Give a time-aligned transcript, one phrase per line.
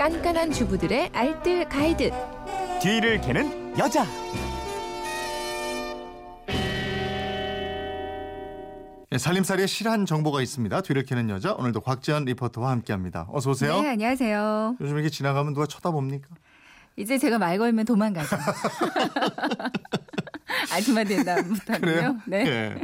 [0.00, 2.10] 깐깐한 주부들의 알뜰 가이드.
[2.80, 4.06] 뒤를 캐는 여자.
[9.12, 10.80] 예, 살림살이에 실한 정보가 있습니다.
[10.80, 13.26] 뒤를 캐는 여자 오늘도 곽지연 리포터와 함께합니다.
[13.30, 13.82] 어서 오세요.
[13.82, 14.76] 네, 안녕하세요.
[14.80, 16.28] 요즘 이렇게 지나가면 누가 쳐다봅니까?
[16.96, 18.36] 이제 제가 말 걸면 도망가죠.
[20.72, 22.20] 아줌마 된다부터는요.
[22.26, 22.46] 네.
[22.46, 22.74] 예.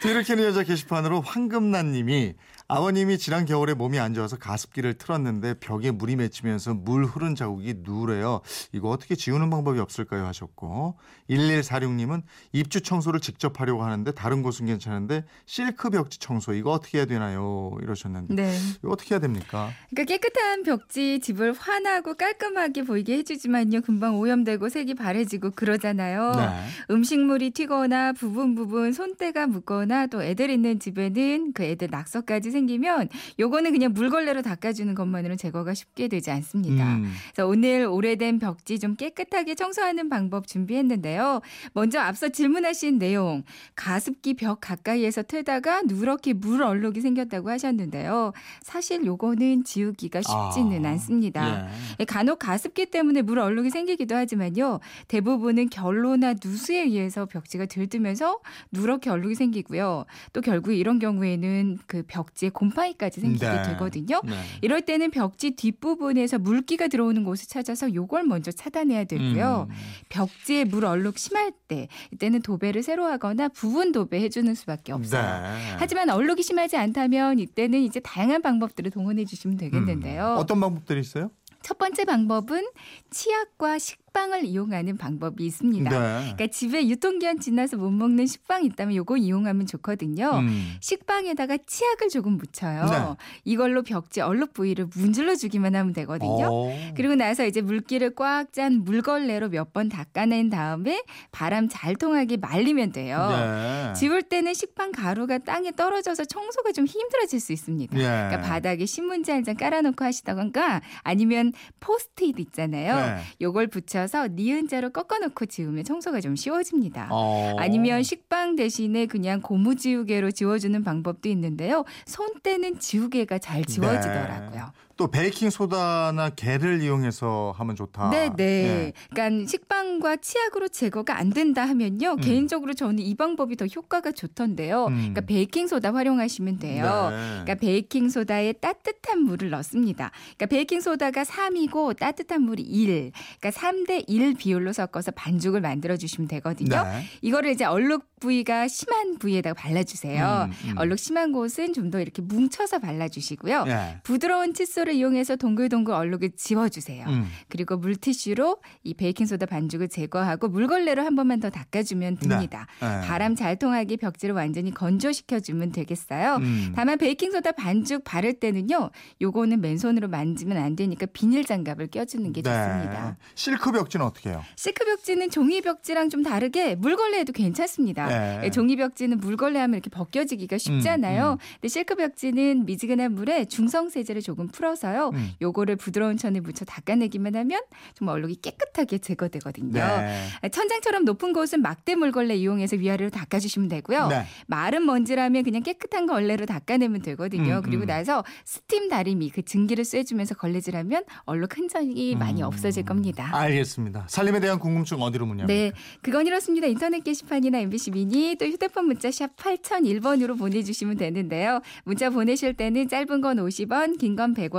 [0.00, 2.34] 뒤를 캐는 여자 게시판으로 황금란님이
[2.68, 8.40] 아버님이 지난 겨울에 몸이 안 좋아서 가습기를 틀었는데 벽에 물이 맺히면서 물 흐른 자국이 누래요.
[8.72, 10.26] 이거 어떻게 지우는 방법이 없을까요?
[10.26, 10.96] 하셨고
[11.30, 17.06] 1146님은 입주 청소를 직접 하려고 하는데 다른 곳은 괜찮은데 실크 벽지 청소 이거 어떻게 해야
[17.06, 17.76] 되나요?
[17.82, 18.58] 이러셨는데 네.
[18.78, 19.70] 이거 어떻게 해야 됩니까?
[19.90, 23.82] 그러니까 깨끗한 벽지 집을 환하고 깔끔하게 보이게 해주지만요.
[23.82, 26.32] 금방 오염되고 색이 바래지고 그러잖아요.
[26.34, 26.48] 네.
[26.90, 33.72] 음식물이 튀거나 부분 부분 손때가 묻거나 또 애들 있는 집에는 그 애들 낙서까지 생기면 요거는
[33.72, 36.96] 그냥 물걸레로 닦아주는 것만으로는 제거가 쉽게 되지 않습니다.
[36.96, 37.12] 음.
[37.32, 41.40] 그래서 오늘 오래된 벽지 좀 깨끗하게 청소하는 방법 준비했는데요.
[41.72, 48.32] 먼저 앞서 질문하신 내용 가습기 벽 가까이에서 틀다가 누렇게 물 얼룩이 생겼다고 하셨는데요.
[48.62, 51.68] 사실 요거는 지우기가 쉽지는 아, 않습니다.
[52.00, 52.04] 예.
[52.04, 54.80] 간혹 가습기 때문에 물 얼룩이 생기기도 하지만요.
[55.08, 58.40] 대부분은 결로나 누수에 의해서 벽지가 들뜨면서
[58.72, 60.04] 누렇게 얼룩이 생기고요.
[60.32, 63.62] 또 결국 이런 경우에는 그 벽지 에 곰팡이까지 생기게 네.
[63.62, 64.20] 되거든요.
[64.24, 64.34] 네.
[64.62, 69.66] 이럴 때는 벽지 뒷부분에서 물기가 들어오는 곳을 찾아서 요걸 먼저 차단해야 되고요.
[69.68, 69.74] 음.
[70.08, 75.22] 벽지에 물 얼룩 심할 때 이때는 도배를 새로 하거나 부분 도배 해 주는 수밖에 없어요.
[75.22, 75.76] 네.
[75.78, 80.34] 하지만 얼룩이 심하지 않다면 이때는 이제 다양한 방법들을 동원해 주시면 되겠는데요.
[80.34, 80.38] 음.
[80.38, 81.30] 어떤 방법들이 있어요?
[81.62, 82.64] 첫 번째 방법은
[83.10, 85.90] 치약과 식 빵을 이용하는 방법이 있습니다.
[85.90, 85.96] 네.
[86.34, 90.38] 그러니까 집에 유통기한 지나서 못 먹는 식빵 있다면 요거 이용하면 좋거든요.
[90.38, 90.74] 음.
[90.80, 92.84] 식빵에다가 치약을 조금 묻혀요.
[92.86, 92.96] 네.
[93.44, 96.48] 이걸로 벽지 얼룩 부위를 문질러 주기만 하면 되거든요.
[96.50, 96.92] 어.
[96.96, 102.92] 그리고 나서 이제 물기를 꽉 짠 물걸레로 몇 번 닦아낸 다음에 바람 잘 통하게 말리면
[102.92, 103.28] 돼요.
[103.30, 103.92] 네.
[103.94, 107.98] 지울 때는 식빵 가루가 땅에 떨어져서 청소가 좀 힘들어질 수 있습니다.
[107.98, 108.02] 예.
[108.02, 112.96] 그러니까 바닥에 신문지 한 장 깔아놓고 하시다던가 아니면 포스트잇 있잖아요.
[112.96, 113.22] 네.
[113.42, 117.08] 요걸 붙여 서 니은자로 꺾어놓고 지우면 청소가 좀 쉬워집니다.
[117.10, 117.56] 어.
[117.58, 121.84] 아니면 식빵 대신에 그냥 고무지우개로 지워주는 방법도 있는데요.
[122.06, 124.50] 손때는 지우개가 잘 지워지더라고요.
[124.50, 124.85] 네.
[124.96, 128.10] 또 베이킹 소다나 게를 이용해서 하면 좋다.
[128.10, 128.44] 네, 네.
[128.44, 128.92] 예.
[129.10, 132.12] 그러니까 식빵과 치약으로 제거가 안 된다 하면요.
[132.12, 132.20] 음.
[132.20, 134.86] 개인적으로 저는 이 방법이 더 효과가 좋던데요.
[134.86, 134.94] 음.
[134.96, 137.08] 그러니까 베이킹 소다 활용하시면 돼요.
[137.10, 137.16] 네.
[137.16, 140.10] 그러니까 베이킹 소다에 따뜻한 물을 넣습니다.
[140.36, 143.12] 그러니까 베이킹 소다가 3이고 따뜻한 물이 1.
[143.40, 146.82] 그러니까 3대 1 비율로 섞어서 반죽을 만들어 주시면 되거든요.
[146.84, 147.04] 네.
[147.22, 150.48] 이거를 이제 얼룩 부위가 심한 부위에다가 발라 주세요.
[150.48, 150.78] 음, 음.
[150.78, 153.64] 얼룩 심한 곳은 좀 더 이렇게 뭉쳐서 발라 주시고요.
[153.68, 154.00] 예.
[154.02, 157.06] 부드러운 칫솔 을 이용해서 동글동글 얼룩을 지워주세요.
[157.06, 157.26] 음.
[157.48, 162.66] 그리고 물티슈로 이 베이킹소다 반죽을 제거하고 물걸레로 한 번만 더 닦아주면 됩니다.
[162.80, 163.00] 네.
[163.06, 166.36] 바람 잘 통하게 벽지를 완전히 건조시켜주면 되겠어요.
[166.36, 166.72] 음.
[166.76, 168.90] 다만 베이킹소다 반죽 바를 때는요.
[169.20, 172.50] 요거는 맨손으로 만지면 안 되니까 비닐 장갑을 껴주는 게 네.
[172.50, 173.16] 좋습니다.
[173.34, 174.42] 실크 벽지는 어떻게 해요?
[174.54, 178.06] 실크 벽지는 종이 벽지랑 좀 다르게 물걸레에도 괜찮습니다.
[178.06, 178.40] 네.
[178.44, 181.24] 예, 종이 벽지는 물걸레 하면 이렇게 벗겨지기가 쉽잖아요.
[181.24, 181.38] 음, 음.
[181.54, 185.10] 근데 실크 벽지는 미지근한 물에 중성 세제를 조금 풀어서 요.
[185.14, 185.30] 음.
[185.40, 187.60] 요거를 부드러운 천에 묻혀 닦아내기만 하면
[187.94, 189.72] 정말 얼룩이 깨끗하게 제거되거든요.
[189.72, 190.48] 네.
[190.50, 194.08] 천장처럼 높은 곳은 막대 물걸레 이용해서 위아래로 닦아주시면 되고요.
[194.08, 194.24] 네.
[194.46, 197.56] 마른 먼지라면 그냥 깨끗한 걸레로 닦아내면 되거든요.
[197.56, 197.86] 음, 그리고 음.
[197.86, 202.46] 나서 스팀 다리미 그 증기를 쐬주면서 걸레질하면 얼룩 흔적이 많이 음.
[202.46, 203.30] 없어질 겁니다.
[203.32, 204.06] 알겠습니다.
[204.08, 205.46] 살림에 대한 궁금증 어디로 문의합니까?
[205.46, 205.72] 네,
[206.02, 206.66] 그건 이렇습니다.
[206.66, 211.60] 인터넷 게시판이나 MBC 미니 또 휴대폰 문자 샵 8001번으로 보내주시면 되는데요.
[211.84, 214.32] 문자 보내실 때는 짧은 건 50원, 긴 건